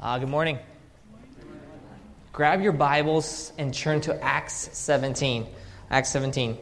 [0.00, 0.60] Uh, good morning.
[2.32, 5.44] Grab your Bibles and turn to Acts 17.
[5.90, 6.56] Acts 17.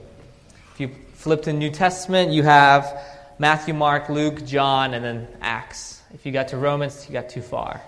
[0.72, 2.98] If you flip to the New Testament, you have
[3.38, 6.00] Matthew, Mark, Luke, John, and then Acts.
[6.14, 7.82] If you got to Romans, you got too far.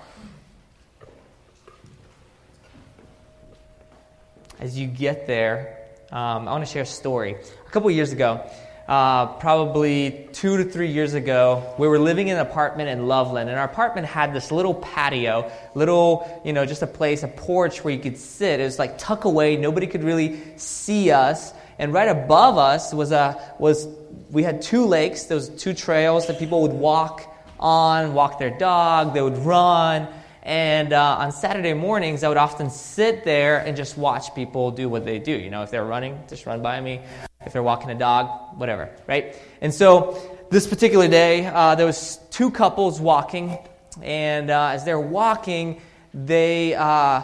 [4.60, 5.78] As you get there,
[6.12, 7.36] um, I want to share a story.
[7.66, 8.46] A couple years ago,
[8.88, 13.50] uh, probably two to three years ago, we were living in an apartment in Loveland,
[13.50, 17.84] and our apartment had this little patio, little, you know, just a place, a porch
[17.84, 18.60] where you could sit.
[18.60, 21.52] It was like tuck away, nobody could really see us.
[21.78, 23.86] And right above us was a was
[24.30, 25.24] we had two lakes.
[25.24, 27.22] those two trails that people would walk
[27.60, 29.12] on, walk their dog.
[29.12, 30.08] They would run.
[30.42, 34.88] And uh, on Saturday mornings, I would often sit there and just watch people do
[34.88, 35.32] what they do.
[35.32, 37.02] You know, if they're running, just run by me
[37.46, 39.36] if they're walking a dog, whatever, right?
[39.60, 40.18] And so
[40.50, 43.56] this particular day, uh, there was two couples walking,
[44.02, 45.80] and uh, as they're walking,
[46.12, 47.22] they uh,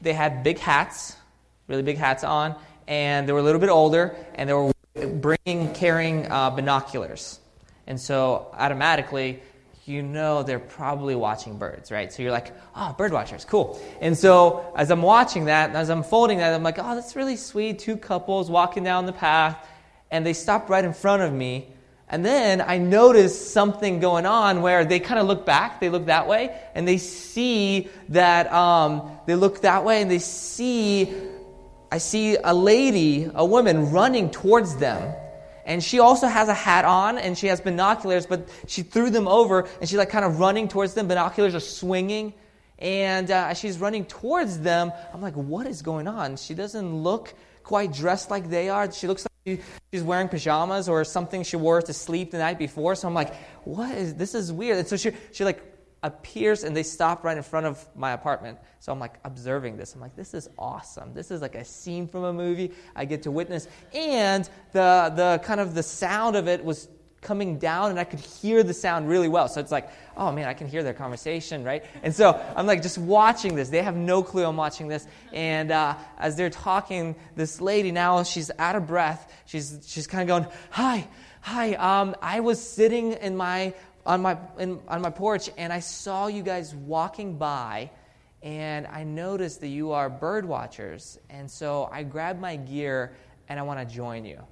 [0.00, 1.16] they had big hats,
[1.66, 2.54] really big hats on,
[2.86, 7.40] and they were a little bit older, and they were bringing carrying uh, binoculars,
[7.86, 9.42] and so automatically
[9.88, 12.12] you know they're probably watching birds, right?
[12.12, 13.80] So you're like, oh, bird watchers, cool.
[14.00, 17.36] And so as I'm watching that, as I'm folding that, I'm like, oh, that's really
[17.36, 17.78] sweet.
[17.78, 19.66] Two couples walking down the path,
[20.10, 21.68] and they stop right in front of me.
[22.10, 26.06] And then I notice something going on where they kind of look back, they look
[26.06, 31.12] that way, and they see that um, they look that way, and they see,
[31.92, 35.14] I see a lady, a woman running towards them
[35.68, 39.28] and she also has a hat on and she has binoculars, but she threw them
[39.28, 41.08] over and she's like kind of running towards them.
[41.08, 42.32] Binoculars are swinging.
[42.78, 44.92] And uh, she's running towards them.
[45.12, 46.36] I'm like, what is going on?
[46.36, 48.90] She doesn't look quite dressed like they are.
[48.90, 49.60] She looks like
[49.92, 52.94] she's wearing pajamas or something she wore to sleep the night before.
[52.94, 54.34] So I'm like, what is this?
[54.34, 54.78] Is weird.
[54.78, 55.62] And so she, she like
[56.02, 58.58] appears and they stop right in front of my apartment.
[58.80, 59.94] So I'm like observing this.
[59.94, 61.12] I'm like, this is awesome.
[61.14, 63.66] This is like a scene from a movie I get to witness.
[63.92, 66.88] And the, the kind of the sound of it was
[67.20, 69.48] coming down and I could hear the sound really well.
[69.48, 71.84] So it's like, oh man, I can hear their conversation, right?
[72.02, 73.70] And so I'm like just watching this.
[73.70, 75.06] They have no clue I'm watching this.
[75.32, 79.32] And uh, as they're talking, this lady now, she's out of breath.
[79.46, 81.08] She's, she's kind of going, hi,
[81.40, 81.74] hi.
[81.74, 83.74] Um, I was sitting in my
[84.08, 87.90] on my, in, on my porch and I saw you guys walking by
[88.42, 91.18] and I noticed that you are bird watchers.
[91.28, 93.14] And so I grabbed my gear
[93.48, 94.42] and I want to join you.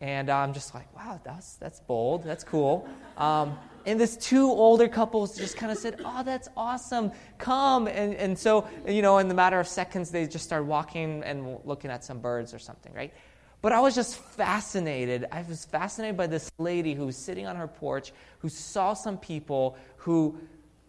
[0.00, 2.24] And I'm just like, wow, that's, that's bold.
[2.24, 2.88] That's cool.
[3.16, 3.56] Um,
[3.86, 7.12] and this two older couples just kind of said, oh, that's awesome.
[7.38, 7.86] Come.
[7.86, 11.58] And, and so, you know, in the matter of seconds, they just started walking and
[11.64, 13.14] looking at some birds or something, right?
[13.66, 15.26] But I was just fascinated.
[15.32, 19.18] I was fascinated by this lady who was sitting on her porch, who saw some
[19.18, 20.38] people who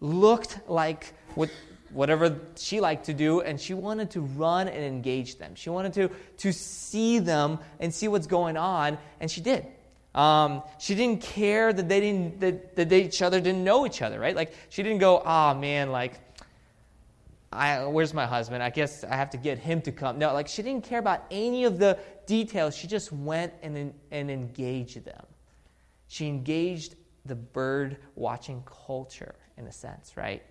[0.00, 1.50] looked like what,
[1.90, 5.56] whatever she liked to do, and she wanted to run and engage them.
[5.56, 9.66] She wanted to, to see them and see what's going on, and she did.
[10.14, 14.02] Um, she didn't care that they didn't that, that they each other didn't know each
[14.02, 14.36] other, right?
[14.36, 16.14] Like she didn't go, oh man, like
[17.50, 18.62] I, where's my husband?
[18.62, 20.18] I guess I have to get him to come.
[20.18, 22.76] No, like she didn't care about any of the details.
[22.76, 25.24] She just went and, and engaged them.
[26.08, 30.42] She engaged the bird watching culture, in a sense, right?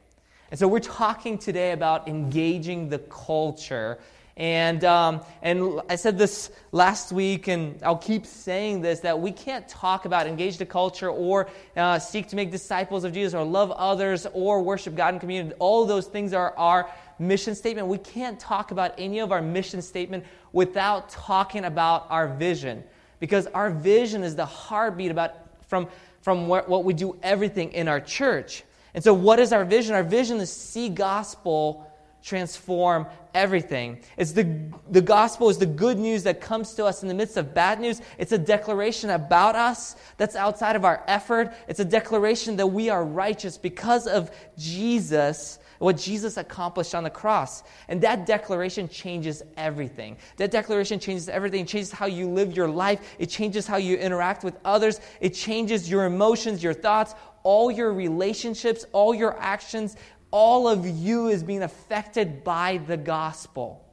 [0.50, 4.00] And so we're talking today about engaging the culture.
[4.38, 9.32] And, um, and I said this last week, and I'll keep saying this that we
[9.32, 13.44] can't talk about engage the culture or uh, seek to make disciples of Jesus or
[13.44, 15.56] love others or worship God in community.
[15.58, 16.88] All those things are our
[17.18, 17.88] mission statement.
[17.88, 20.24] We can't talk about any of our mission statement
[20.54, 22.84] without talking about our vision
[23.20, 25.34] because our vision is the heartbeat about
[25.68, 25.88] from,
[26.22, 28.64] from what, what we do everything in our church.
[28.94, 29.96] And so, what is our vision?
[29.96, 31.92] Our vision is see gospel
[32.24, 34.00] transform everything.
[34.18, 37.38] It's the, the gospel is the good news that comes to us in the midst
[37.38, 38.02] of bad news.
[38.18, 41.54] It's a declaration about us that's outside of our effort.
[41.68, 47.10] It's a declaration that we are righteous because of Jesus what Jesus accomplished on the
[47.12, 47.62] cross.
[47.88, 50.18] And that declaration changes everything.
[50.38, 51.62] That declaration changes everything.
[51.62, 55.36] It changes how you live your life, it changes how you interact with others, it
[55.36, 57.14] changes your emotions, your thoughts,
[57.44, 59.96] all your relationships, all your actions.
[60.32, 63.84] All of you is being affected by the gospel.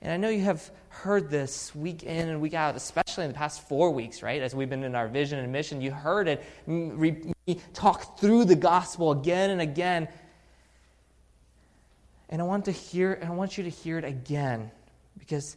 [0.00, 3.36] And I know you have heard this week in and week out, especially in the
[3.36, 4.42] past four weeks, right?
[4.42, 6.44] As we've been in our vision and mission, you heard it.
[6.66, 10.08] We talk through the gospel again and again.
[12.28, 14.70] And I want to hear, and I want you to hear it again
[15.18, 15.56] because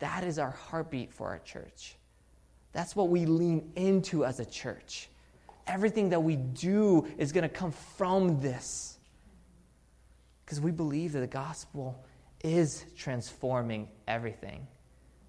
[0.00, 1.96] that is our heartbeat for our church.
[2.72, 5.08] That's what we lean into as a church.
[5.66, 8.93] Everything that we do is going to come from this.
[10.44, 12.04] Because we believe that the gospel
[12.42, 14.66] is transforming everything.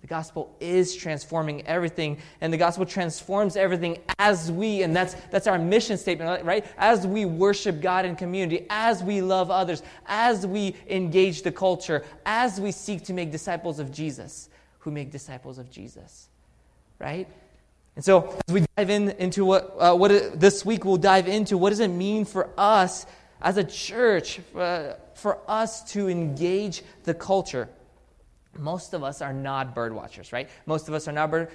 [0.05, 5.47] The gospel is transforming everything, and the gospel transforms everything as we, and that's, that's
[5.47, 6.63] our mission statement, right?
[6.77, 12.03] As we worship God in community, as we love others, as we engage the culture,
[12.23, 16.29] as we seek to make disciples of Jesus, who make disciples of Jesus,
[16.99, 17.27] right?
[17.95, 21.27] And so, as we dive in into what, uh, what it, this week we'll dive
[21.27, 23.07] into, what does it mean for us
[23.41, 27.69] as a church, uh, for us to engage the culture?
[28.57, 30.49] most of us are not bird watchers, right?
[30.65, 31.49] Most of us are not bird,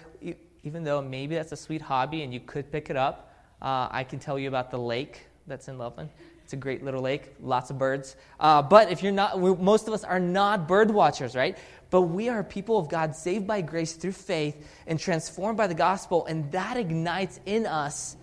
[0.63, 3.35] even though maybe that's a sweet hobby and you could pick it up.
[3.61, 6.11] Uh, I can tell you about the lake that's in Loveland.
[6.45, 8.17] It's a great little lake, lots of birds.
[8.39, 11.57] Uh, but if you're not, most of us are not bird watchers, right?
[11.91, 15.75] But we are people of God, saved by grace through faith and transformed by the
[15.75, 18.17] gospel, and that ignites in us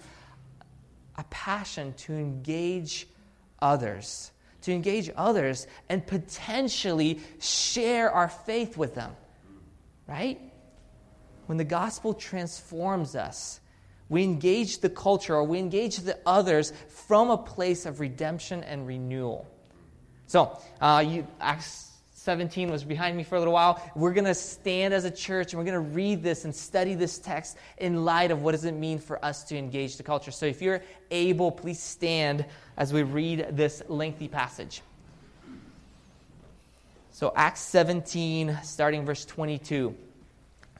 [1.15, 3.07] a passion to engage
[3.61, 4.31] others
[4.61, 9.15] to engage others and potentially share our faith with them.
[10.07, 10.39] Right?
[11.45, 13.61] When the gospel transforms us,
[14.09, 18.85] we engage the culture or we engage the others from a place of redemption and
[18.87, 19.47] renewal.
[20.27, 21.86] So, uh, you, Acts
[22.27, 23.81] 17 was behind me for a little while.
[23.95, 26.93] We're going to stand as a church and we're going to read this and study
[26.93, 30.31] this text in light of what does it mean for us to engage the culture.
[30.31, 32.43] So if you're able, please stand
[32.75, 34.81] as we read this lengthy passage.
[37.11, 39.95] So Acts 17, starting verse 22.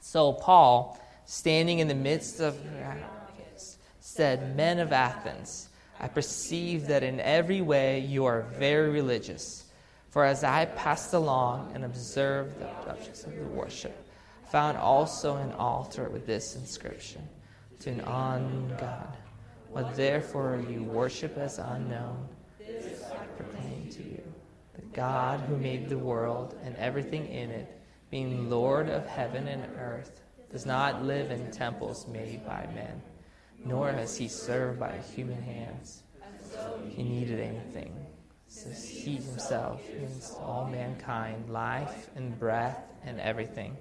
[0.02, 2.60] So Paul, standing in the midst of
[4.00, 9.64] said, Men of Athens, I perceive that in every way you are very religious.
[10.10, 14.06] For as I passed along and observed the objects of the worship,
[14.44, 17.28] I found also an altar with this inscription
[17.80, 19.16] To an unknown God.
[19.70, 22.26] What therefore you worship as unknown,
[22.58, 24.22] this I proclaim to you.
[24.74, 27.78] The God who made the world and everything in it,
[28.10, 33.02] being Lord of heaven and earth, does not live in temples made by men,
[33.62, 36.02] nor has he served by human hands.
[36.88, 37.94] He needed anything
[38.48, 43.76] says he himself gives all mankind life and breath and everything.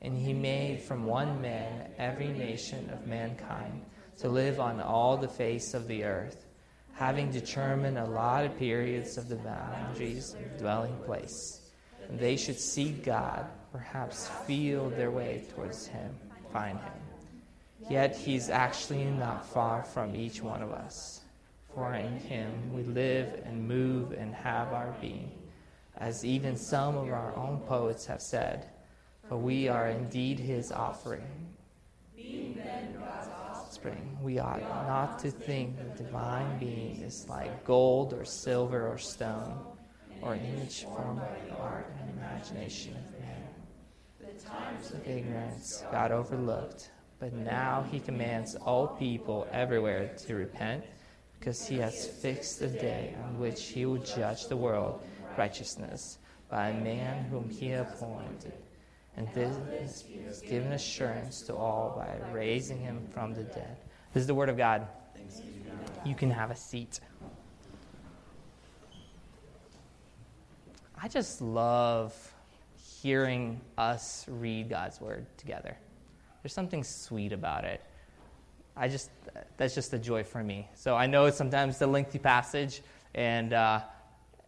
[0.00, 3.84] And he made from one man every nation of mankind
[4.20, 6.46] to live on all the face of the earth,
[6.92, 11.60] having determined allotted periods of the boundaries of dwelling place.
[12.08, 16.14] And they should seek God, perhaps feel their way towards him,
[16.52, 16.92] find him.
[17.90, 21.23] Yet he's actually not far from each one of us.
[21.74, 25.32] For in him we live and move and have our being,
[25.96, 28.70] as even some of our own poets have said,
[29.28, 31.26] for we are indeed his offering.
[32.14, 38.12] Being then God's offspring, we ought not to think the divine being is like gold
[38.12, 39.58] or silver or stone,
[40.22, 43.48] or image formed by the art and imagination of man.
[44.20, 50.84] The times of ignorance God overlooked, but now he commands all people everywhere to repent
[51.44, 55.02] because he has fixed a day on which he will judge the world
[55.36, 56.16] righteousness
[56.48, 58.54] by a man whom he appointed.
[59.18, 59.54] And this
[60.30, 63.76] is given assurance to all by raising him from the dead.
[64.14, 64.86] This is the word of God.
[66.06, 67.00] You can have a seat.
[70.96, 72.14] I just love
[73.02, 75.76] hearing us read God's word together.
[76.42, 77.82] There's something sweet about it.
[78.76, 79.10] I just
[79.56, 80.68] that's just a joy for me.
[80.74, 82.82] So I know sometimes the lengthy passage,
[83.14, 83.80] and uh,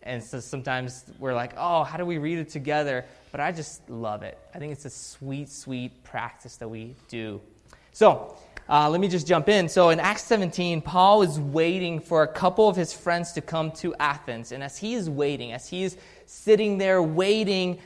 [0.03, 3.05] and so sometimes we're like, oh, how do we read it together?
[3.31, 4.39] But I just love it.
[4.55, 7.41] I think it's a sweet, sweet practice that we do.
[7.93, 8.37] So.
[8.69, 9.69] Uh, let me just jump in.
[9.69, 13.71] So, in Acts 17, Paul is waiting for a couple of his friends to come
[13.73, 14.51] to Athens.
[14.51, 17.79] And as he is waiting, as he is sitting there waiting,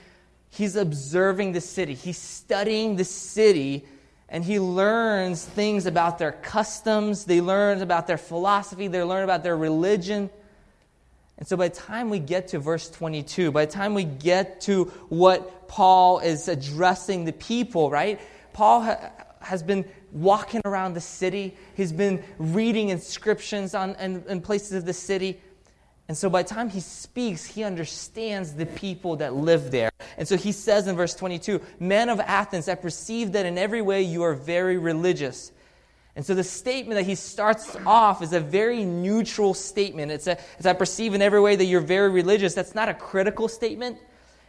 [0.49, 1.93] he's observing the city.
[1.93, 3.85] He's studying the city
[4.31, 9.43] and he learns things about their customs, they learn about their philosophy, they learn about
[9.43, 10.31] their religion.
[11.37, 14.61] And so by the time we get to verse 22, by the time we get
[14.63, 18.21] to what Paul is addressing the people, right?
[18.53, 19.11] Paul ha-
[19.41, 21.57] has been walking around the city.
[21.75, 25.41] He's been reading inscriptions on in, in places of the city.
[26.11, 29.91] And so by the time he speaks, he understands the people that live there.
[30.19, 33.81] And so he says in verse 22 Men of Athens, I perceive that in every
[33.81, 35.53] way you are very religious.
[36.17, 40.11] And so the statement that he starts off is a very neutral statement.
[40.11, 42.55] It's a, as I perceive in every way that you're very religious.
[42.55, 43.97] That's not a critical statement.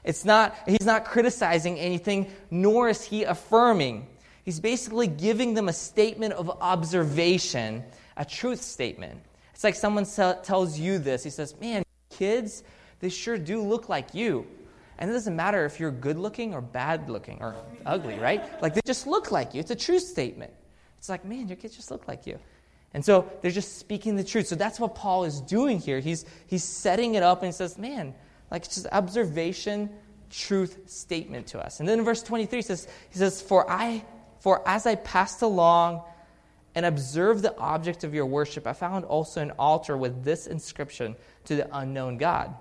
[0.04, 4.08] It's not, he's not criticizing anything, nor is he affirming.
[4.44, 7.84] He's basically giving them a statement of observation,
[8.18, 9.22] a truth statement.
[9.62, 10.06] It's like someone
[10.42, 11.24] tells you this.
[11.24, 12.64] He says, Man, kids,
[13.00, 14.48] they sure do look like you.
[14.98, 17.54] And it doesn't matter if you're good looking or bad looking or
[17.86, 18.60] ugly, right?
[18.60, 19.60] Like they just look like you.
[19.60, 20.52] It's a truth statement.
[20.98, 22.40] It's like, man, your kids just look like you.
[22.96, 24.48] And so they're just speaking the truth.
[24.48, 26.00] So that's what Paul is doing here.
[26.00, 28.16] He's, he's setting it up and he says, man,
[28.50, 29.92] like it's just observation,
[30.32, 31.80] truth statement to us.
[31.80, 34.04] And then in verse 23 he says, he says, For I
[34.40, 36.02] for as I passed along
[36.76, 41.16] and observe the object of your worship, I found also an altar with this inscription
[41.46, 42.54] to the unknown God.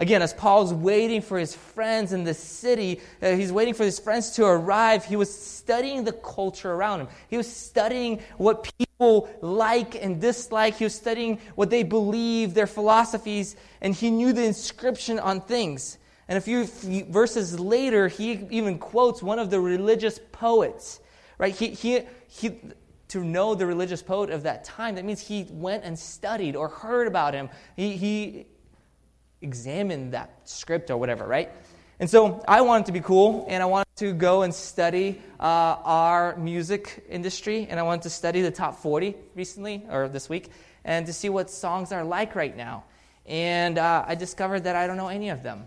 [0.00, 3.98] Again, as Paul's waiting for his friends in the city, uh, he's waiting for his
[3.98, 7.08] friends to arrive, he was studying the culture around him.
[7.28, 10.76] He was studying what people like and dislike.
[10.76, 15.98] He was studying what they believe, their philosophies, and he knew the inscription on things.
[16.28, 21.00] And a few verses later, he even quotes one of the religious poets.
[21.40, 21.56] Right?
[21.56, 22.60] He, he, he,
[23.08, 26.68] to know the religious poet of that time, that means he went and studied or
[26.68, 27.48] heard about him.
[27.76, 28.46] He, he
[29.40, 31.50] examine that script or whatever, right?
[31.98, 35.42] And so I wanted to be cool, and I wanted to go and study uh,
[35.82, 40.50] our music industry, and I wanted to study the top 40 recently, or this week,
[40.84, 42.84] and to see what songs are like right now.
[43.24, 45.66] And uh, I discovered that I don't know any of them.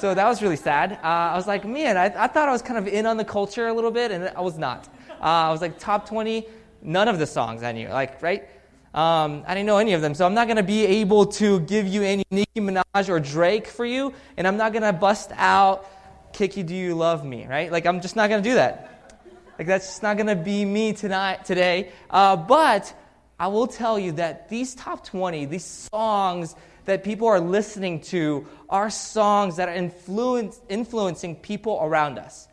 [0.00, 0.92] So that was really sad.
[0.92, 3.24] Uh, I was like, man, I, I, thought I was kind of in on the
[3.24, 4.88] culture a little bit, and I was not.
[5.20, 6.46] Uh, I was like, top 20,
[6.82, 8.48] none of the songs I knew, like, right?
[8.94, 11.60] Um, I didn't know any of them, so I'm not going to be able to
[11.60, 15.30] give you any Nicki Minaj or Drake for you, and I'm not going to bust
[15.36, 15.86] out
[16.32, 17.70] Kiki, do you love me, right?
[17.70, 19.14] Like, I'm just not going to do that.
[19.58, 21.92] Like, that's just not going to be me tonight, today.
[22.08, 22.92] Uh, but
[23.38, 28.46] I will tell you that these top 20, these songs that people are listening to,
[28.68, 32.48] are songs that are influence, influencing people around us.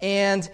[0.00, 0.48] And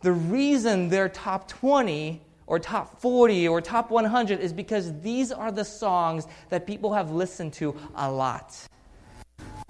[0.00, 5.52] the reason they're top 20 or top 40 or top 100 is because these are
[5.52, 8.54] the songs that people have listened to a lot.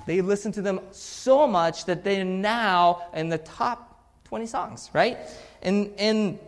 [0.06, 3.92] They listen to them so much that they're now in the top
[4.24, 5.18] 20 songs, right?
[5.60, 6.38] And, and,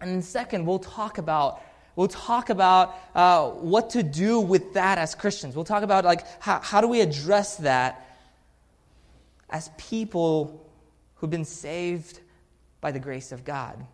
[0.00, 1.60] and second, we'll talk about
[1.96, 5.54] We'll talk about uh, what to do with that as Christians.
[5.54, 8.04] We'll talk about like how, how do we address that
[9.48, 10.68] as people
[11.14, 12.20] who've been saved
[12.80, 13.86] by the grace of God.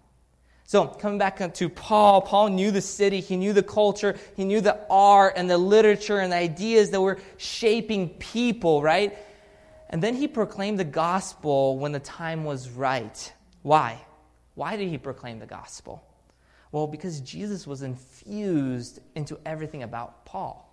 [0.64, 4.60] So, coming back to Paul, Paul knew the city, he knew the culture, he knew
[4.60, 9.18] the art and the literature and the ideas that were shaping people, right?
[9.88, 13.32] And then he proclaimed the gospel when the time was right.
[13.62, 14.00] Why?
[14.54, 16.04] Why did he proclaim the gospel?
[16.72, 20.66] Well, because Jesus was infused into everything about Paul.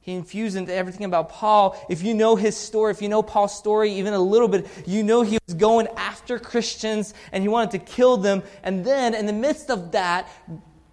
[0.00, 1.82] He infused into everything about Paul.
[1.88, 5.02] If you know his story, if you know Paul's story even a little bit, you
[5.02, 8.42] know he was going after Christians and he wanted to kill them.
[8.62, 10.28] And then, in the midst of that,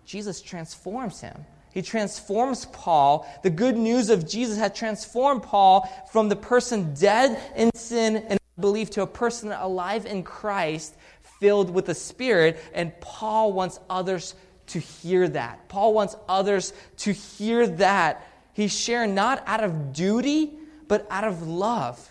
[0.05, 1.45] Jesus transforms him.
[1.73, 3.27] He transforms Paul.
[3.43, 8.40] The good news of Jesus had transformed Paul from the person dead in sin and
[8.61, 10.95] belief to a person alive in Christ,
[11.39, 12.59] filled with the Spirit.
[12.73, 14.35] And Paul wants others
[14.67, 15.67] to hear that.
[15.67, 20.53] Paul wants others to hear that He's sharing not out of duty,
[20.87, 22.09] but out of love.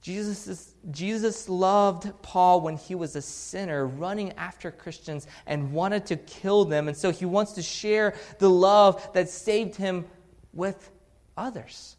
[0.00, 6.06] Jesus, is, Jesus loved Paul when he was a sinner, running after Christians and wanted
[6.06, 6.88] to kill them.
[6.88, 10.06] And so he wants to share the love that saved him
[10.52, 10.90] with
[11.36, 11.96] others.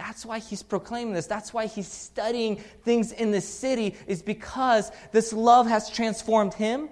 [0.00, 1.26] That's why he's proclaiming this.
[1.26, 6.88] That's why he's studying things in the city, is because this love has transformed him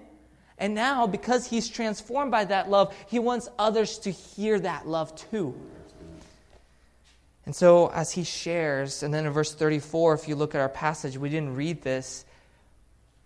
[0.59, 5.15] and now, because he's transformed by that love, he wants others to hear that love
[5.15, 5.55] too.
[7.45, 10.69] And so, as he shares, and then in verse 34, if you look at our
[10.69, 12.25] passage, we didn't read this,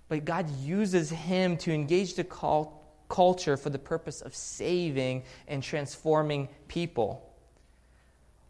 [0.08, 2.72] but God uses him to engage the cult-
[3.10, 7.33] culture for the purpose of saving and transforming people.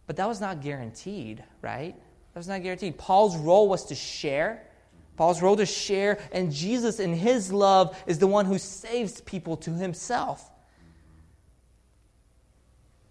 [0.07, 1.95] But that was not guaranteed, right?
[2.33, 2.97] That was not guaranteed.
[2.97, 4.61] Paul's role was to share
[5.15, 9.57] Paul's role to share, and Jesus, in his love, is the one who saves people
[9.57, 10.49] to himself.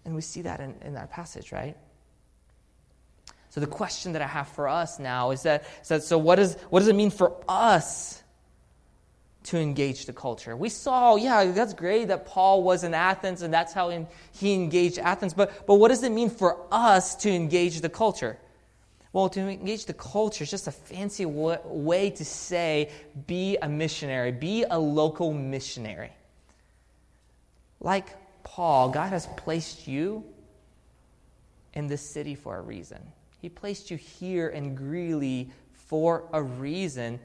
[0.05, 1.77] And we see that in, in that passage, right?
[3.51, 6.79] So the question that I have for us now is that, so what, is, what
[6.79, 8.21] does it mean for us
[9.43, 10.55] to engage the culture?
[10.55, 14.99] We saw, yeah, that's great that Paul was in Athens and that's how he engaged
[14.99, 18.37] Athens, but, but what does it mean for us to engage the culture?
[19.11, 22.89] Well, to engage the culture is just a fancy way to say
[23.27, 26.11] be a missionary, be a local missionary.
[27.79, 28.07] Like
[28.43, 30.23] Paul, God has placed you
[31.73, 32.99] in this city for a reason.
[33.39, 37.19] He placed you here in Greeley for a reason.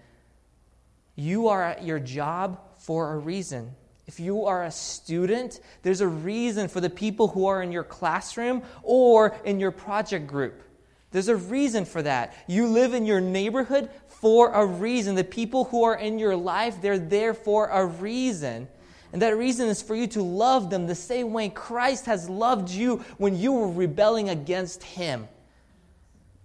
[1.19, 3.75] You are at your job for a reason.
[4.07, 7.83] If you are a student, there's a reason for the people who are in your
[7.83, 10.63] classroom or in your project group.
[11.11, 12.37] There's a reason for that.
[12.47, 15.17] You live in your neighborhood for a reason.
[15.17, 18.69] The people who are in your life, they're there for a reason.
[19.13, 22.71] And that reason is for you to love them the same way Christ has loved
[22.71, 25.27] you when you were rebelling against Him.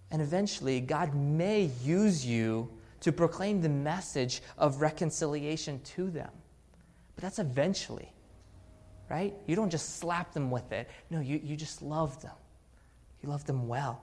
[0.10, 2.72] And eventually, God may use you
[3.04, 6.32] to proclaim the message of reconciliation to them.
[7.16, 8.12] But that's eventually,
[9.10, 9.34] right?
[9.46, 10.90] You don't just slap them with it.
[11.10, 12.36] No, you, you just love them.
[13.22, 14.02] You love them well.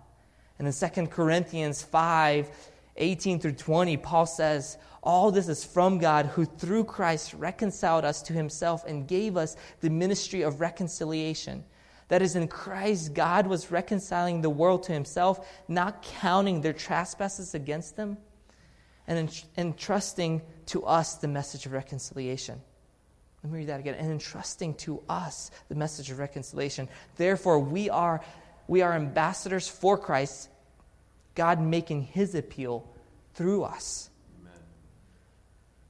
[0.58, 2.50] And in 2 Corinthians 5
[2.96, 8.20] 18 through 20, Paul says, All this is from God, who through Christ reconciled us
[8.22, 11.64] to himself and gave us the ministry of reconciliation.
[12.08, 17.54] That is, in Christ, God was reconciling the world to himself, not counting their trespasses
[17.54, 18.18] against them,
[19.06, 22.60] and entrusting to us the message of reconciliation.
[23.42, 23.94] Let me read that again.
[23.94, 26.88] And entrusting to us the message of reconciliation.
[27.16, 28.20] Therefore, we are,
[28.68, 30.48] we are ambassadors for Christ,
[31.34, 32.86] God making his appeal
[33.34, 34.10] through us.
[34.40, 34.52] Amen.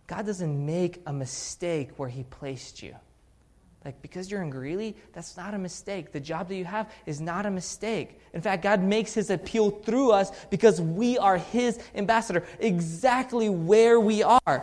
[0.06, 2.94] God doesn't make a mistake where he placed you.
[3.84, 6.12] Like, because you're in Greeley, that's not a mistake.
[6.12, 8.20] The job that you have is not a mistake.
[8.34, 13.98] In fact, God makes his appeal through us because we are his ambassador, exactly where
[13.98, 14.62] we are.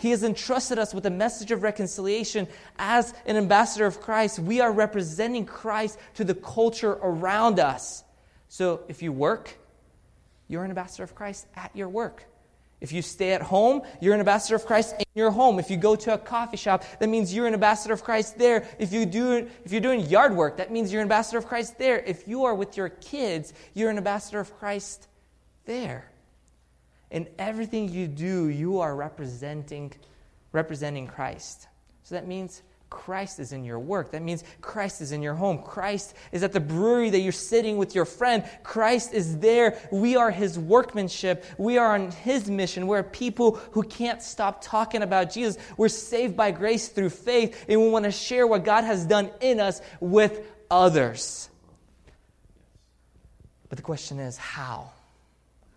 [0.00, 4.38] He has entrusted us with a message of reconciliation as an ambassador of Christ.
[4.38, 8.02] We are representing Christ to the culture around us.
[8.48, 9.56] So if you work,
[10.48, 12.24] you're an ambassador of Christ at your work.
[12.80, 15.58] If you stay at home, you're an ambassador of Christ in your home.
[15.58, 18.68] If you go to a coffee shop, that means you're an ambassador of Christ there.
[18.78, 21.78] If you do if you're doing yard work, that means you're an ambassador of Christ
[21.78, 21.98] there.
[22.00, 25.08] If you are with your kids, you're an ambassador of Christ
[25.64, 26.10] there.
[27.10, 29.92] In everything you do, you are representing,
[30.52, 31.68] representing Christ.
[32.02, 32.62] So that means
[32.94, 34.12] Christ is in your work.
[34.12, 35.58] That means Christ is in your home.
[35.62, 38.44] Christ is at the brewery that you're sitting with your friend.
[38.62, 39.78] Christ is there.
[39.90, 41.44] We are his workmanship.
[41.58, 42.86] We are on his mission.
[42.86, 45.60] We're people who can't stop talking about Jesus.
[45.76, 49.30] We're saved by grace through faith, and we want to share what God has done
[49.40, 51.48] in us with others.
[53.68, 54.90] But the question is how?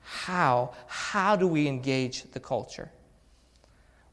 [0.08, 2.90] how, how do we engage the culture?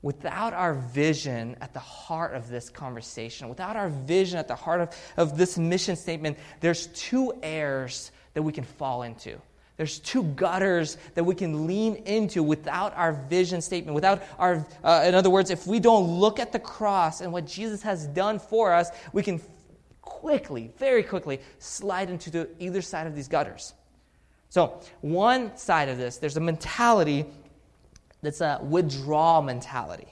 [0.04, 4.82] Without our vision at the heart of this conversation, without our vision at the heart
[4.82, 9.40] of, of this mission statement, there's two errors that we can fall into.
[9.78, 13.94] There's two gutters that we can lean into without our vision statement.
[13.94, 17.46] Without our, uh, in other words, if we don't look at the cross and what
[17.46, 19.40] Jesus has done for us, we can
[20.02, 23.72] quickly, very quickly, slide into the, either side of these gutters.
[24.50, 27.24] So, one side of this, there's a mentality
[28.24, 30.08] that's a withdrawal mentality.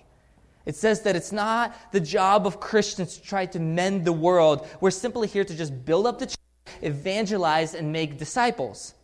[0.65, 4.67] It says that it's not the job of Christians to try to mend the world.
[4.81, 6.37] We're simply here to just build up the church,
[6.83, 8.95] evangelize, and make disciples.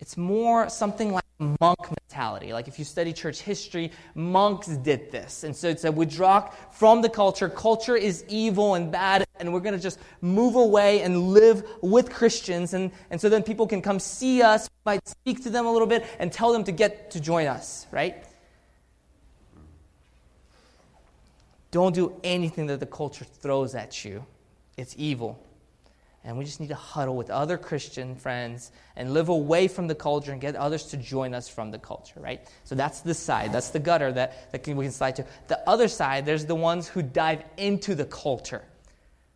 [0.00, 2.52] It's more something like monk mentality.
[2.52, 5.44] Like if you study church history, monks did this.
[5.44, 7.48] And so it's a withdraw from the culture.
[7.48, 12.10] Culture is evil and bad, and we're going to just move away and live with
[12.10, 12.74] Christians.
[12.74, 15.86] And, and so then people can come see us, might speak to them a little
[15.86, 18.24] bit, and tell them to get to join us, right?
[21.70, 24.24] Don't do anything that the culture throws at you.
[24.76, 25.44] It's evil.
[26.26, 29.94] And we just need to huddle with other Christian friends and live away from the
[29.94, 32.48] culture and get others to join us from the culture, right?
[32.64, 33.52] So that's the side.
[33.52, 35.26] That's the gutter that, that we can slide to.
[35.48, 38.62] The other side, there's the ones who dive into the culture.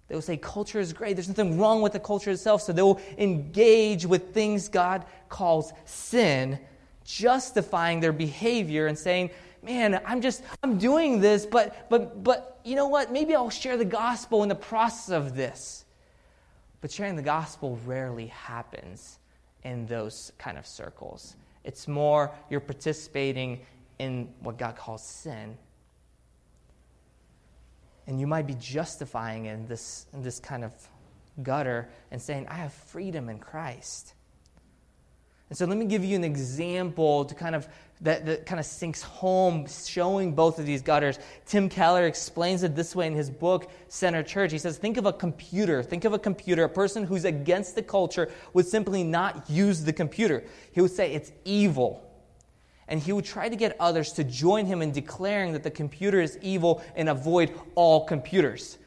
[0.09, 1.17] They will say, culture is great.
[1.17, 2.63] There's nothing wrong with the culture itself.
[2.63, 6.59] So they will engage with things God calls sin,
[7.05, 9.31] justifying their behavior and saying,
[9.63, 13.13] man, I'm just, I'm doing this, but, but, but, you know what?
[13.13, 15.85] Maybe I'll share the gospel in the process of this.
[16.81, 19.19] But sharing the gospel rarely happens
[19.65, 21.35] in those kind of circles.
[21.65, 23.61] It's more you're participating
[23.99, 25.57] in what God calls sin.
[28.09, 30.73] And you might be justifying in this, in this kind of
[31.43, 34.15] gutter and saying, I have freedom in Christ.
[35.51, 37.69] And so let me give you an example to kind of
[38.01, 41.19] that, that kind of sinks home, showing both of these gutters.
[41.47, 44.53] Tim Keller explains it this way in his book, Center Church.
[44.53, 45.83] He says, Think of a computer.
[45.83, 46.65] Think of a computer.
[46.65, 50.45] A person who's against the culture would simply not use the computer.
[50.73, 52.08] He would say it's evil.
[52.89, 56.21] And he would try to get others to join him in declaring that the computer
[56.21, 58.79] is evil and avoid all computers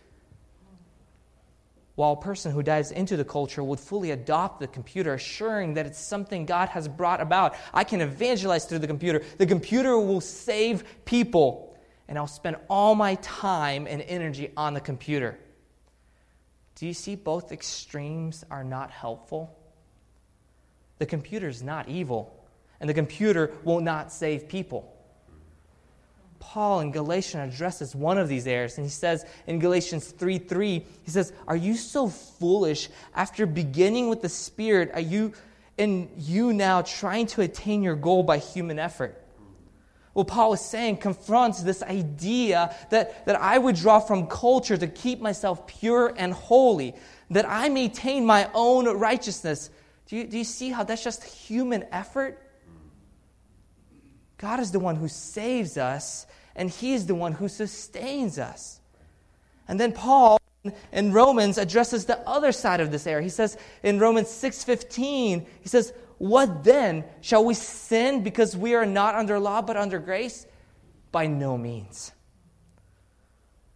[2.02, 5.86] while a person who dives into the culture would fully adopt the computer, assuring that
[5.86, 7.56] it's something God has brought about.
[7.74, 9.22] I can evangelize through the computer.
[9.38, 11.68] The computer will save people.
[12.08, 15.38] and I'll spend all my time and energy on the computer.
[16.76, 19.58] Do you see both extremes are not helpful?
[20.98, 22.41] The computer is not evil,
[22.82, 24.92] and the computer will not save people.
[26.40, 30.86] Paul in Galatians addresses one of these errors, and he says in Galatians 3 3,
[31.04, 32.90] he says, Are you so foolish?
[33.16, 35.32] After beginning with the Spirit, are you
[35.78, 39.24] and you now trying to attain your goal by human effort?
[40.14, 44.88] What Paul is saying confronts this idea that, that I would draw from culture to
[44.88, 46.96] keep myself pure and holy,
[47.30, 49.70] that I maintain my own righteousness.
[50.08, 52.42] Do you, do you see how that's just human effort?
[54.42, 56.26] God is the one who saves us,
[56.56, 58.80] and He is the one who sustains us.
[59.68, 60.40] And then Paul
[60.92, 63.22] in Romans addresses the other side of this error.
[63.22, 67.04] He says in Romans 6:15, he says, what then?
[67.22, 70.46] Shall we sin because we are not under law but under grace?
[71.12, 72.12] By no means.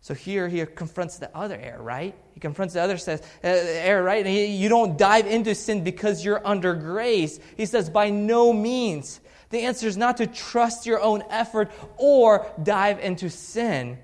[0.01, 2.13] So here he confronts the other error, right?
[2.35, 4.23] He confronts the other says uh, error, right?
[4.23, 7.39] He, you don't dive into sin because you're under grace.
[7.57, 9.21] He says by no means.
[9.55, 13.97] The answer is not to trust your own effort or dive into sin.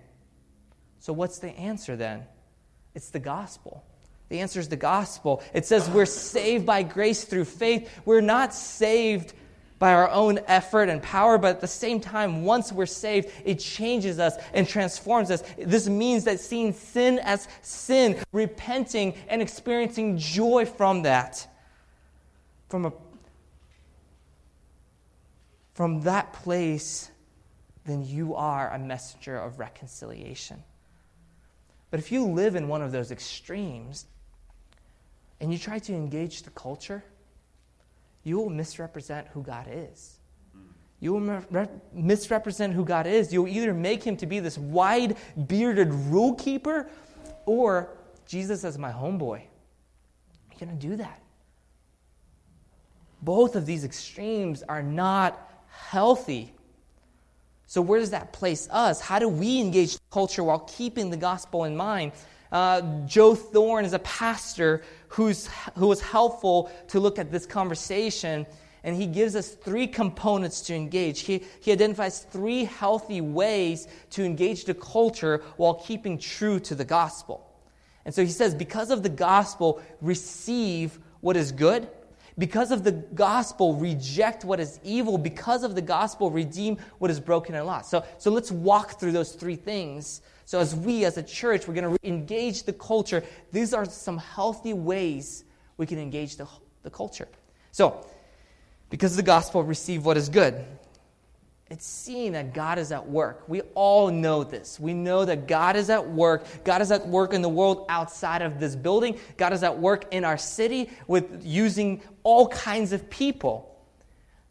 [0.99, 2.23] So what's the answer then?
[2.95, 3.83] It's the gospel.
[4.29, 5.43] The answer is the gospel.
[5.53, 7.91] It says we're saved by grace through faith.
[8.05, 9.33] We're not saved
[9.77, 13.59] by our own effort and power, but at the same time, once we're saved, it
[13.59, 15.43] changes us and transforms us.
[15.57, 21.45] This means that seeing sin as sin, repenting and experiencing joy from that,
[22.69, 22.93] from, a,
[25.81, 27.09] from that place,
[27.85, 30.63] then you are a messenger of reconciliation.
[31.89, 34.05] But if you live in one of those extremes,
[35.39, 37.03] and you try to engage the culture,
[38.23, 40.19] you will misrepresent who God is.
[40.99, 43.33] You will misrepresent who God is.
[43.33, 45.17] You'll either make him to be this wide
[45.47, 46.91] bearded rule keeper
[47.47, 47.89] or
[48.27, 49.41] Jesus as my homeboy.
[50.51, 51.23] You're going to do that.
[53.23, 56.53] Both of these extremes are not healthy.
[57.67, 58.99] So, where does that place us?
[58.99, 62.11] How do we engage culture while keeping the gospel in mind?
[62.51, 68.45] Uh, Joe Thorn is a pastor who's, who was helpful to look at this conversation,
[68.83, 71.21] and he gives us three components to engage.
[71.21, 76.83] He, he identifies three healthy ways to engage the culture while keeping true to the
[76.83, 77.47] gospel.
[78.03, 81.87] And so he says, because of the gospel, receive what is good.
[82.37, 85.17] Because of the gospel, reject what is evil.
[85.17, 87.89] Because of the gospel, redeem what is broken and lost.
[87.89, 91.75] So, so let's walk through those three things so, as we as a church, we're
[91.75, 93.23] going to engage the culture.
[93.53, 95.45] These are some healthy ways
[95.77, 96.45] we can engage the,
[96.83, 97.29] the culture.
[97.71, 98.05] So,
[98.89, 100.65] because of the gospel, receive what is good.
[101.71, 103.47] It's seeing that God is at work.
[103.47, 104.77] We all know this.
[104.77, 106.45] We know that God is at work.
[106.65, 109.17] God is at work in the world outside of this building.
[109.37, 113.73] God is at work in our city with using all kinds of people.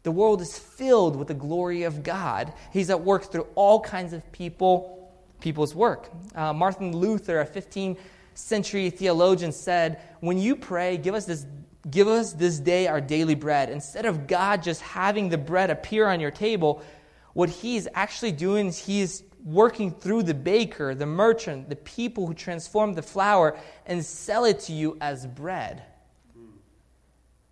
[0.01, 2.53] The world is filled with the glory of God.
[2.73, 4.97] He's at work through all kinds of people
[5.41, 6.09] people's work.
[6.33, 7.97] Uh, Martin Luther, a 15th
[8.33, 11.45] century theologian, said, When you pray, give us this.
[11.89, 13.71] Give us this day our daily bread.
[13.71, 16.83] Instead of God just having the bread appear on your table,
[17.33, 22.33] what He's actually doing is He's working through the baker, the merchant, the people who
[22.33, 25.83] transform the flour and sell it to you as bread.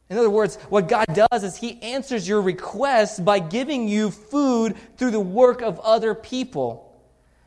[0.10, 4.76] In other words, what God does is He answers your request by giving you food
[4.98, 6.86] through the work of other people.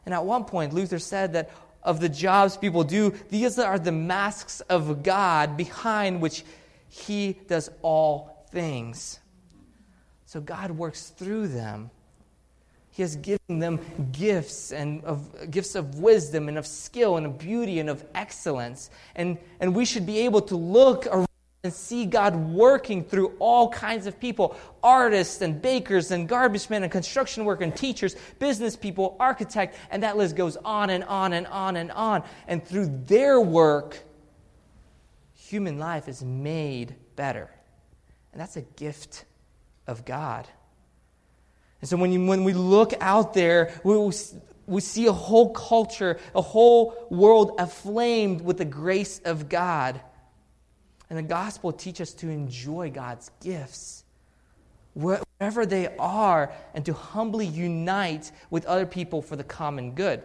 [0.06, 1.50] And at one point, Luther said that
[1.82, 6.44] of the jobs people do, these are the masks of God behind which
[6.88, 9.18] He does all things.
[10.26, 11.90] So God works through them.
[12.92, 13.80] He has given them
[14.12, 18.90] gifts and of gifts of wisdom and of skill and of beauty and of excellence.
[19.16, 21.26] And, and we should be able to look around
[21.64, 26.82] and see God working through all kinds of people artists and bakers and garbage men
[26.82, 31.32] and construction workers and teachers, business people, architect, and that list goes on and on
[31.32, 32.22] and on and on.
[32.46, 34.02] And through their work,
[35.34, 37.48] human life is made better.
[38.32, 39.24] And that's a gift
[39.86, 40.46] of God.
[41.82, 44.12] And so when, you, when we look out there, we,
[44.66, 50.00] we see a whole culture, a whole world aflamed with the grace of God.
[51.10, 54.04] And the gospel teaches us to enjoy God's gifts
[54.94, 60.22] wherever they are and to humbly unite with other people for the common good.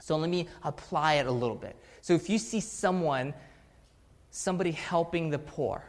[0.00, 1.76] So let me apply it a little bit.
[2.00, 3.32] So if you see someone,
[4.30, 5.84] somebody helping the poor,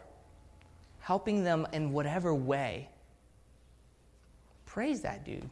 [1.00, 2.89] helping them in whatever way,
[4.76, 5.50] praise that dude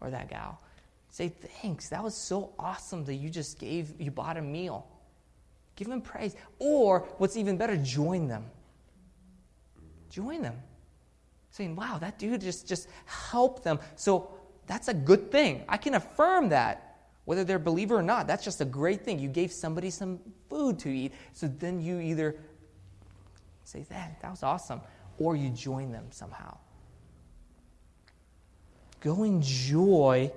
[0.00, 0.60] or that gal.
[1.08, 1.88] Say thanks.
[1.88, 4.86] That was so awesome that you just gave, you bought a meal.
[5.74, 6.36] Give them praise.
[6.60, 8.44] Or what's even better, join them.
[10.08, 10.54] Join them.
[11.50, 13.80] Saying, wow, that dude just, just helped them.
[13.96, 14.30] So
[14.68, 15.64] that's a good thing.
[15.68, 17.08] I can affirm that.
[17.24, 19.18] Whether they're a believer or not, that's just a great thing.
[19.18, 21.12] You gave somebody some food to eat.
[21.32, 22.36] So then you either
[23.64, 24.80] say, that, that was awesome,
[25.18, 26.56] or you join them somehow.
[29.00, 30.30] Go enjoy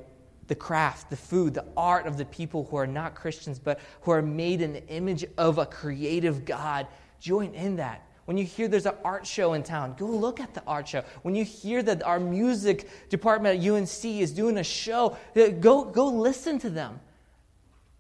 [0.48, 4.12] the craft, the food, the art of the people who are not Christians, but who
[4.12, 6.88] are made in the image of a creative God.
[7.20, 8.08] Join in that.
[8.26, 11.04] When you hear there's an art show in town, go look at the art show.
[11.24, 15.84] When you hear that our music department at UNC is doing a show, uh, go,
[15.84, 17.02] go listen to them.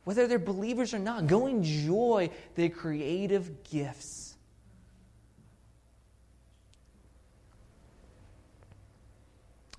[0.05, 4.22] Whether they're believers or not, go enjoy the creative gifts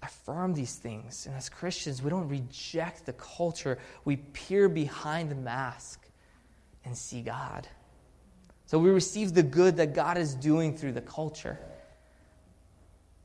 [0.04, 1.26] affirm these things.
[1.26, 6.06] And as Christians, we don't reject the culture, we peer behind the mask
[6.84, 7.66] and see God.
[8.66, 11.58] So we receive the good that God is doing through the culture.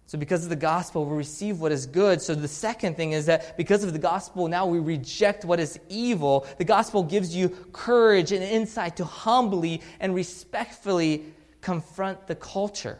[0.05, 2.19] So, because of the gospel, we receive what is good.
[2.19, 5.79] So, the second thing is that because of the gospel, now we reject what is
[5.87, 6.47] evil.
[6.57, 11.25] The gospel gives you courage and insight to humbly and respectfully
[11.61, 12.97] confront the culture.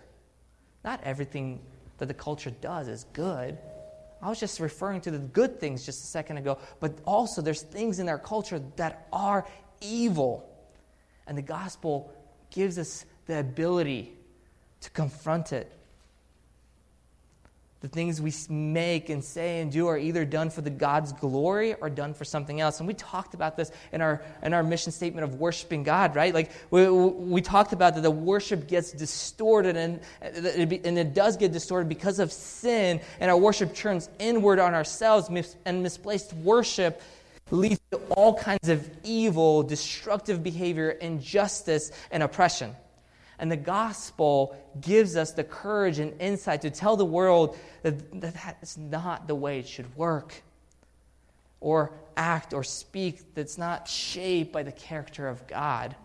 [0.84, 1.62] Not everything
[1.98, 3.58] that the culture does is good.
[4.21, 7.62] I was just referring to the good things just a second ago, but also there's
[7.62, 9.47] things in our culture that are
[9.82, 10.45] evil.
[11.25, 12.13] And the gospel
[12.51, 14.13] gives us the ability
[14.82, 15.71] to confront it
[17.82, 21.76] the things we make and say and do are either done for the God's glory
[21.76, 22.80] or done for something else.
[22.80, 26.34] And we talked about this in our, in our mission statement of worshiping God, right?
[26.34, 30.28] Like we, we talked about that the worship gets distorted and, uh,
[30.84, 35.30] and it does get distorted because of sin, and our worship turns inward on ourselves,
[35.65, 37.02] and misplaced worship
[37.52, 42.76] leads to all kinds of evil, destructive behavior, injustice, and oppression.
[43.39, 48.78] And the gospel gives us the courage and insight to tell the world that that's
[48.78, 50.43] not the way it should work
[51.62, 55.95] or act or speak that's not shaped by the character of God.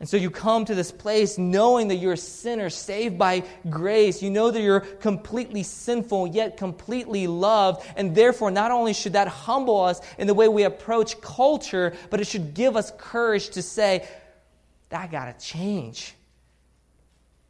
[0.00, 4.22] And so you come to this place knowing that you're a sinner saved by grace.
[4.22, 7.86] You know that you're completely sinful, yet completely loved.
[7.96, 12.20] And therefore, not only should that humble us in the way we approach culture, but
[12.20, 14.06] it should give us courage to say,
[14.94, 16.14] that got to change.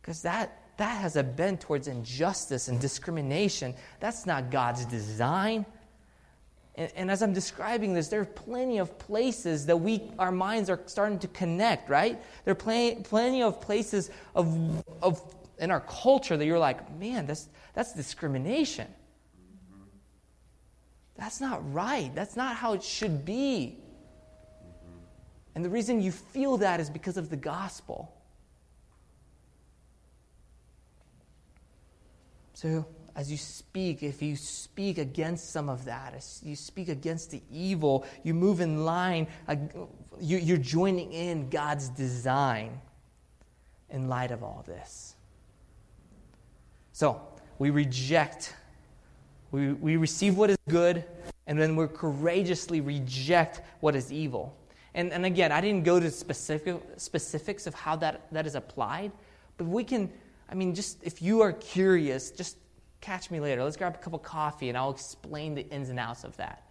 [0.00, 3.74] Because that, that has a bent towards injustice and discrimination.
[4.00, 5.66] That's not God's design.
[6.76, 10.70] And, and, as I'm describing this, there are plenty of places that we, our minds
[10.70, 12.18] are starting to connect, right?
[12.46, 15.22] There are plenty, plenty of places of, of,
[15.58, 18.88] in our culture that you're like, man, that's, that's discrimination.
[21.14, 22.10] That's not right.
[22.14, 23.83] That's not how it should be.
[25.54, 28.12] And the reason you feel that is because of the gospel.
[32.54, 32.86] So,
[33.16, 37.42] as you speak, if you speak against some of that, as you speak against the
[37.52, 39.28] evil, you move in line,
[40.20, 42.80] you're joining in God's design
[43.90, 45.14] in light of all this.
[46.92, 47.20] So,
[47.58, 48.54] we reject,
[49.52, 51.04] we, we receive what is good,
[51.46, 54.56] and then we courageously reject what is evil.
[54.94, 59.10] And, and again, I didn't go to specific, specifics of how that, that is applied,
[59.56, 60.10] but we can,
[60.48, 62.56] I mean, just if you are curious, just
[63.00, 63.64] catch me later.
[63.64, 66.62] Let's grab a cup of coffee and I'll explain the ins and outs of that,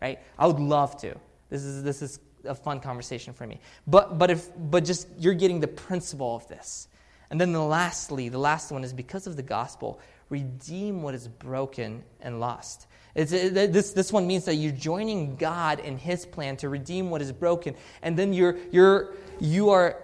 [0.00, 0.18] right?
[0.38, 1.14] I would love to.
[1.50, 3.60] This is, this is a fun conversation for me.
[3.86, 6.88] But, but, if, but just you're getting the principle of this.
[7.30, 11.28] And then the lastly, the last one is because of the gospel, redeem what is
[11.28, 12.86] broken and lost.
[13.16, 17.08] It's, it, this, this one means that you're joining God in His plan to redeem
[17.08, 17.74] what is broken.
[18.02, 20.02] And then you're, you're, you are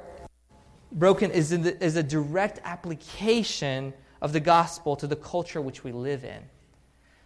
[0.91, 5.93] broken is, the, is a direct application of the gospel to the culture which we
[5.93, 6.43] live in.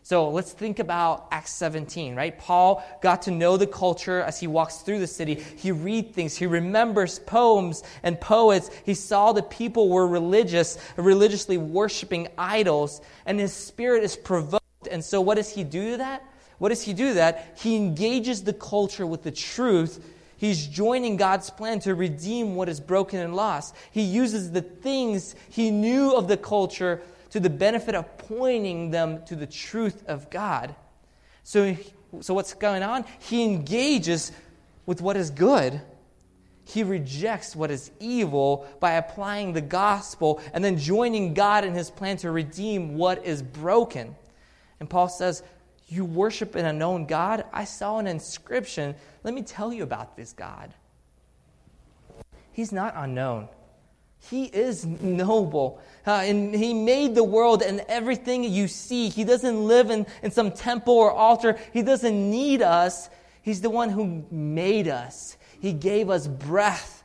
[0.02, 2.36] So let's think about Acts 17, right?
[2.36, 5.34] Paul got to know the culture as he walks through the city.
[5.34, 8.70] He read things, he remembers poems and poets.
[8.84, 14.65] He saw the people were religious, religiously worshiping idols, and his spirit is provoked
[14.96, 16.24] and so, what does he do to that?
[16.56, 17.58] What does he do that?
[17.58, 20.02] He engages the culture with the truth.
[20.38, 23.74] He's joining God's plan to redeem what is broken and lost.
[23.90, 29.22] He uses the things he knew of the culture to the benefit of pointing them
[29.26, 30.74] to the truth of God.
[31.42, 31.76] So,
[32.20, 33.04] so what's going on?
[33.18, 34.32] He engages
[34.86, 35.78] with what is good.
[36.64, 41.90] He rejects what is evil by applying the gospel and then joining God in his
[41.90, 44.16] plan to redeem what is broken.
[44.80, 45.42] And Paul says,
[45.88, 47.44] You worship an unknown God?
[47.52, 48.94] I saw an inscription.
[49.24, 50.74] Let me tell you about this God.
[52.52, 53.48] He's not unknown.
[54.30, 55.80] He is noble.
[56.06, 59.08] Uh, and He made the world and everything you see.
[59.08, 61.58] He doesn't live in, in some temple or altar.
[61.72, 63.08] He doesn't need us.
[63.42, 65.36] He's the one who made us.
[65.60, 67.04] He gave us breath.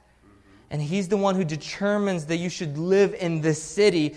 [0.69, 4.15] And He's the one who determines that you should live in this city.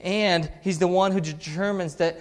[0.00, 2.18] And He's the one who determines that,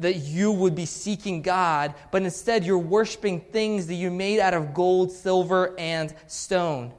[0.00, 4.54] that you would be seeking God, but instead you're worshiping things that you made out
[4.54, 6.92] of gold, silver, and stone.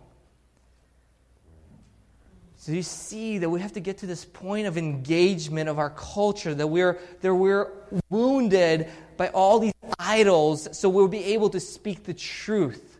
[2.58, 5.89] So you see that we have to get to this point of engagement of our
[5.89, 7.71] culture, that we're, that we're
[8.12, 13.00] wounded by all these idols, so we'll be able to speak the truth.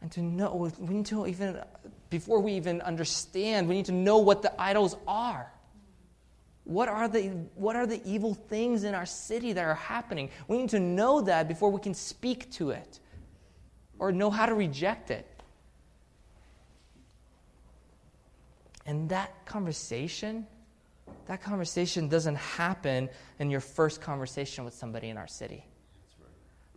[0.00, 1.60] And to know, we need to even,
[2.14, 5.52] before we even understand, we need to know what the idols are.
[6.62, 7.22] What are, the,
[7.56, 10.30] what are the evil things in our city that are happening?
[10.46, 13.00] We need to know that before we can speak to it
[13.98, 15.26] or know how to reject it.
[18.86, 20.46] And that conversation,
[21.26, 25.66] that conversation doesn't happen in your first conversation with somebody in our city.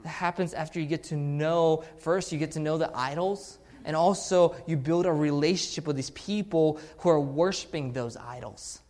[0.01, 3.95] That happens after you get to know, first, you get to know the idols, and
[3.95, 8.81] also you build a relationship with these people who are worshiping those idols.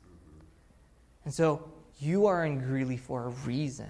[1.24, 3.90] And so you are in Greeley for a reason.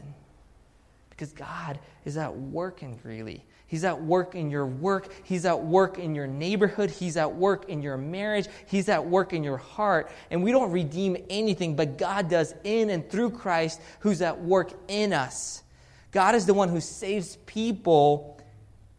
[1.09, 3.43] Because God is at work in Greeley.
[3.67, 5.09] He's at work in your work.
[5.23, 6.91] He's at work in your neighborhood.
[6.91, 8.47] He's at work in your marriage.
[8.65, 10.11] He's at work in your heart.
[10.29, 14.73] And we don't redeem anything, but God does in and through Christ who's at work
[14.89, 15.63] in us.
[16.11, 18.36] God is the one who saves people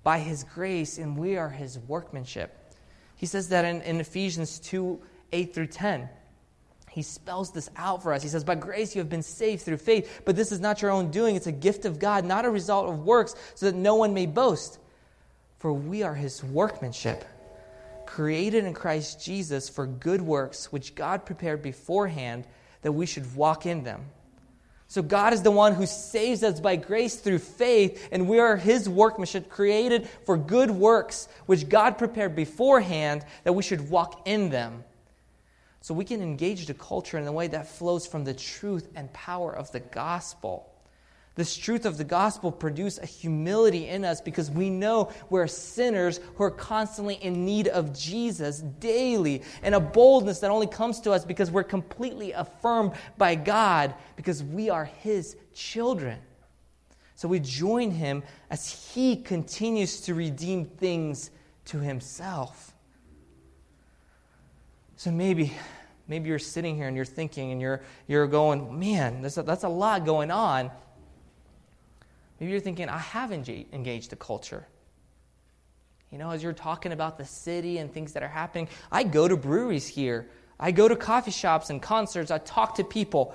[0.03, 2.55] by his grace, and we are his workmanship.
[3.17, 5.01] He says that in, in Ephesians 2
[5.33, 6.09] 8 through 10
[6.99, 8.25] he spells this out for us.
[8.25, 10.91] He says, By grace you have been saved through faith, but this is not your
[10.91, 11.37] own doing.
[11.37, 14.27] It's a gift of God, not a result of works, so that no one may
[14.27, 14.81] boast.
[15.59, 17.25] For we are his workmanship,
[18.05, 22.47] created in Christ Jesus for good works, which God prepared beforehand
[22.83, 24.05] that we should walk in them.
[24.91, 28.57] So God is the one who saves us by grace through faith, and we are
[28.57, 34.49] his workmanship, created for good works, which God prepared beforehand that we should walk in
[34.49, 34.85] them.
[35.83, 39.13] So we can engage the culture in a way that flows from the truth and
[39.13, 40.68] power of the gospel.
[41.39, 46.19] This truth of the gospel produce a humility in us because we know we're sinners
[46.35, 51.13] who are constantly in need of Jesus daily, and a boldness that only comes to
[51.13, 56.19] us because we're completely affirmed by God because we are His children.
[57.15, 61.31] So we join Him as He continues to redeem things
[61.67, 62.75] to Himself.
[64.97, 65.53] So maybe,
[66.09, 69.69] maybe you're sitting here and you're thinking and you're, you're going, man, a, that's a
[69.69, 70.73] lot going on.
[72.39, 74.67] Maybe you're thinking, I have engaged the culture.
[76.11, 79.29] You know, as you're talking about the city and things that are happening, I go
[79.29, 80.29] to breweries here.
[80.59, 82.31] I go to coffee shops and concerts.
[82.31, 83.35] I talk to people.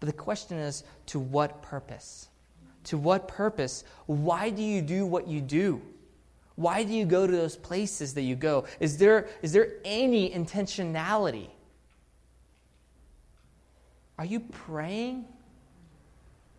[0.00, 2.28] But the question is, to what purpose?
[2.84, 3.84] To what purpose?
[4.06, 5.82] Why do you do what you do?
[6.56, 8.66] Why do you go to those places that you go?
[8.78, 11.48] Is there, is there any intentionality?
[14.18, 15.24] Are you praying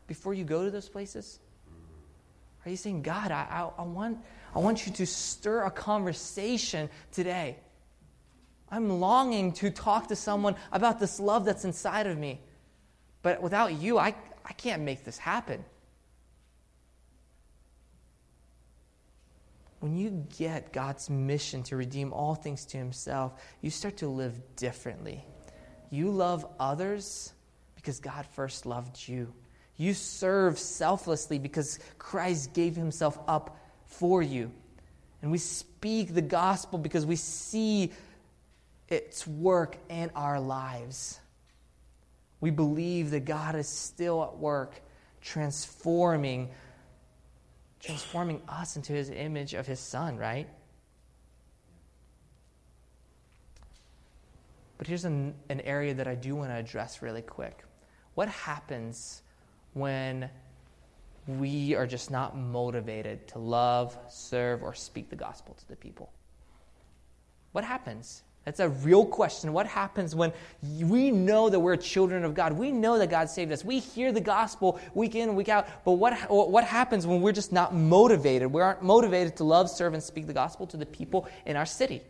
[0.08, 1.40] before you go to those places?
[2.66, 4.20] Are you saying, God, I, I, I, want,
[4.56, 7.58] I want you to stir a conversation today?
[8.70, 12.42] I'm longing to talk to someone about this love that's inside of me.
[13.22, 15.64] But without you, I, I can't make this happen.
[19.86, 24.34] when you get God's mission to redeem all things to Himself, you start to live
[24.56, 25.24] differently.
[25.92, 27.34] You love others
[27.76, 29.32] because God first loved you.
[29.78, 34.52] You serve selflessly because Christ gave Himself up for you.
[35.22, 37.92] And we speak the gospel because we see
[38.88, 41.20] its work in our lives.
[42.40, 44.82] We believe that God is still at work
[45.22, 46.52] transforming
[47.82, 50.48] transforming us into his image of his son, right?
[54.80, 57.64] But here's an, an area that I do want to address really quick.
[58.16, 59.22] What happens
[59.76, 60.30] when
[61.28, 66.12] we are just not motivated to love, serve, or speak the gospel to the people?
[67.52, 68.24] What happens?
[68.46, 69.54] That's a real question.
[69.54, 70.32] What happens when
[70.80, 72.54] we know that we're children of God?
[72.54, 73.66] We know that God saved us.
[73.66, 75.68] We hear the gospel week in week out.
[75.84, 78.52] But what, what happens when we're just not motivated?
[78.52, 81.66] We aren't motivated to love, serve, and speak the gospel to the people in our
[81.66, 82.04] city?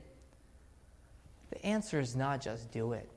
[1.51, 3.09] The answer is not just do it.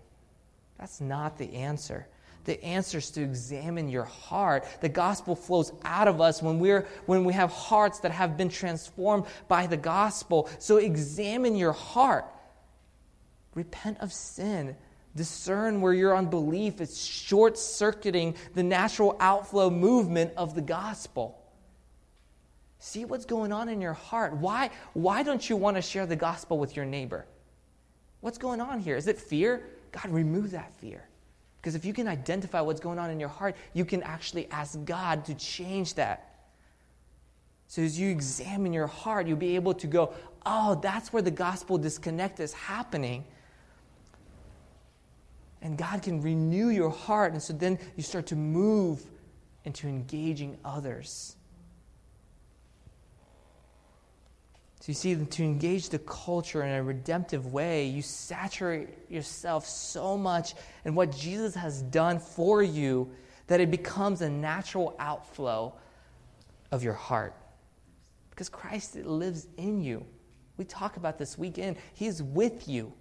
[0.78, 2.07] That's not the answer.
[2.49, 4.64] The answers to examine your heart.
[4.80, 8.49] The gospel flows out of us when, we're, when we have hearts that have been
[8.49, 10.49] transformed by the gospel.
[10.59, 12.24] So examine your heart.
[13.55, 14.74] Repent of sin.
[15.14, 21.38] Discern where your unbelief is short circuiting the natural outflow movement of the gospel.
[22.78, 24.38] See what's going on in your heart.
[24.38, 27.26] Why, why don't you want to share the gospel with your neighbor?
[28.22, 28.96] What's going on here?
[28.96, 29.66] Is it fear?
[29.92, 31.08] God, remove that fear.
[31.61, 34.83] Because if you can identify what's going on in your heart, you can actually ask
[34.85, 36.35] God to change that.
[37.67, 40.15] So as you examine your heart, you'll be able to go,
[40.47, 43.25] oh, that's where the gospel disconnect is happening.
[45.61, 47.33] And God can renew your heart.
[47.33, 49.03] And so then you start to move
[49.65, 51.37] into engaging others.
[54.89, 60.55] You see, to engage the culture in a redemptive way, you saturate yourself so much
[60.84, 63.11] in what Jesus has done for you
[63.49, 65.74] that it becomes a natural outflow
[66.72, 67.34] of your heart.
[68.30, 70.07] Because Christ lives in you.
[70.57, 71.76] We talk about this weekend.
[71.95, 72.93] He's with you.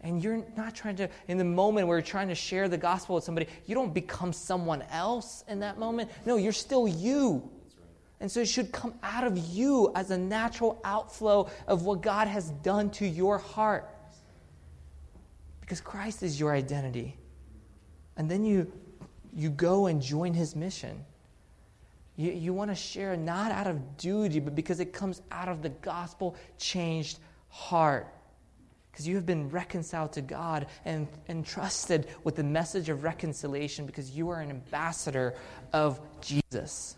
[0.00, 3.16] And you're not trying to, in the moment where you're trying to share the gospel
[3.16, 6.10] with somebody, you don't become someone else in that moment.
[6.24, 7.50] No, you're still you.
[8.20, 12.26] And so it should come out of you as a natural outflow of what God
[12.26, 13.88] has done to your heart.
[15.60, 17.16] Because Christ is your identity.
[18.16, 18.72] And then you,
[19.34, 21.04] you go and join his mission.
[22.16, 25.62] You, you want to share not out of duty, but because it comes out of
[25.62, 28.12] the gospel changed heart.
[28.90, 34.10] Because you have been reconciled to God and entrusted with the message of reconciliation because
[34.10, 35.34] you are an ambassador
[35.72, 36.96] of Jesus.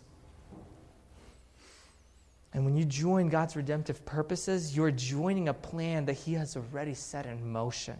[2.53, 6.93] And when you join God's redemptive purposes, you're joining a plan that He has already
[6.93, 7.97] set in motion.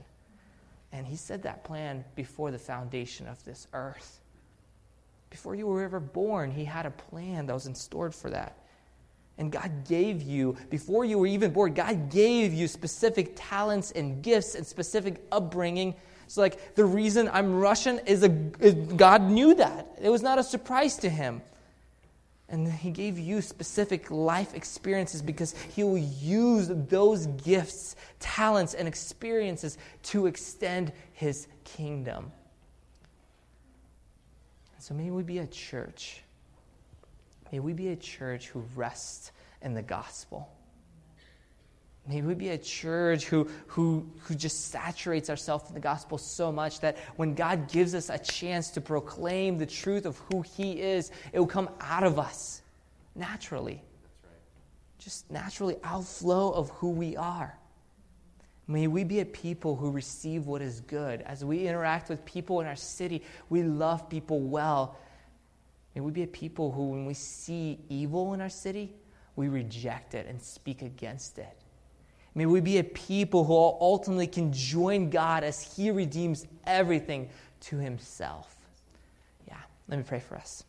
[0.91, 4.19] And He said that plan before the foundation of this earth.
[5.29, 8.57] Before you were ever born, He had a plan that was in store for that.
[9.37, 14.21] And God gave you, before you were even born, God gave you specific talents and
[14.21, 15.95] gifts and specific upbringing.
[16.27, 19.87] So, like, the reason I'm Russian is, a, is God knew that.
[20.01, 21.41] It was not a surprise to Him.
[22.51, 28.89] And he gave you specific life experiences because he will use those gifts, talents, and
[28.89, 32.29] experiences to extend his kingdom.
[34.79, 36.23] So may we be a church.
[37.53, 39.31] May we be a church who rests
[39.61, 40.49] in the gospel.
[42.07, 46.51] May we be a church who, who, who just saturates ourselves in the gospel so
[46.51, 50.81] much that when God gives us a chance to proclaim the truth of who He
[50.81, 52.63] is, it will come out of us
[53.15, 53.83] naturally.
[54.23, 54.33] Right.
[54.97, 57.55] Just naturally outflow of who we are.
[58.67, 61.21] May we be a people who receive what is good.
[61.21, 64.97] As we interact with people in our city, we love people well.
[65.93, 68.95] May we be a people who, when we see evil in our city,
[69.35, 71.60] we reject it and speak against it.
[72.33, 77.29] May we be a people who ultimately can join God as He redeems everything
[77.61, 78.55] to Himself.
[79.47, 79.57] Yeah,
[79.87, 80.63] let me pray for us.